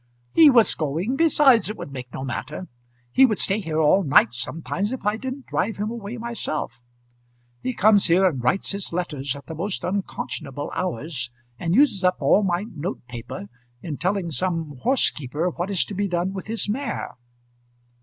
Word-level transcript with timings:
"He 0.33 0.49
was 0.49 0.73
going. 0.73 1.15
Besides, 1.15 1.69
it 1.69 1.77
would 1.77 1.91
make 1.91 2.11
no 2.11 2.23
matter; 2.25 2.67
he 3.11 3.23
would 3.23 3.37
stay 3.37 3.59
here 3.59 3.79
all 3.79 4.01
night 4.01 4.33
sometimes, 4.33 4.91
if 4.91 5.05
I 5.05 5.15
didn't 5.15 5.45
drive 5.45 5.77
him 5.77 5.91
away 5.91 6.17
myself. 6.17 6.81
He 7.61 7.75
comes 7.75 8.07
here 8.07 8.25
and 8.25 8.43
writes 8.43 8.71
his 8.71 8.91
letters 8.91 9.35
at 9.35 9.45
the 9.45 9.53
most 9.53 9.83
unconscionable 9.85 10.71
hours, 10.73 11.29
and 11.59 11.75
uses 11.75 12.03
up 12.03 12.17
all 12.19 12.41
my 12.41 12.65
note 12.75 13.05
paper 13.07 13.45
in 13.83 13.97
telling 13.97 14.31
some 14.31 14.75
horsekeeper 14.81 15.51
what 15.51 15.69
is 15.69 15.85
to 15.85 15.93
be 15.93 16.07
done 16.07 16.33
with 16.33 16.47
his 16.47 16.67
mare." 16.67 17.15